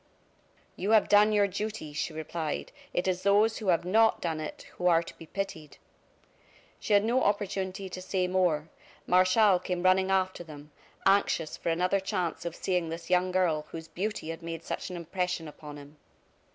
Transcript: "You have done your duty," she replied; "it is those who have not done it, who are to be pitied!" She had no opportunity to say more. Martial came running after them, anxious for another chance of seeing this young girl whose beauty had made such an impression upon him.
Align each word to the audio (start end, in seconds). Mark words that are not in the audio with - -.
"You 0.75 0.89
have 0.97 1.07
done 1.09 1.31
your 1.31 1.45
duty," 1.47 1.93
she 1.93 2.11
replied; 2.11 2.71
"it 2.91 3.07
is 3.07 3.21
those 3.21 3.59
who 3.59 3.67
have 3.67 3.85
not 3.85 4.19
done 4.19 4.39
it, 4.39 4.63
who 4.79 4.87
are 4.87 5.03
to 5.03 5.15
be 5.15 5.27
pitied!" 5.27 5.77
She 6.79 6.93
had 6.93 7.03
no 7.03 7.21
opportunity 7.23 7.87
to 7.87 8.01
say 8.01 8.27
more. 8.27 8.69
Martial 9.05 9.59
came 9.59 9.83
running 9.83 10.09
after 10.09 10.43
them, 10.43 10.71
anxious 11.05 11.55
for 11.55 11.69
another 11.69 11.99
chance 11.99 12.45
of 12.45 12.55
seeing 12.55 12.89
this 12.89 13.11
young 13.11 13.29
girl 13.31 13.67
whose 13.69 13.87
beauty 13.87 14.29
had 14.29 14.41
made 14.41 14.63
such 14.63 14.89
an 14.89 14.95
impression 14.95 15.47
upon 15.47 15.77
him. 15.77 15.97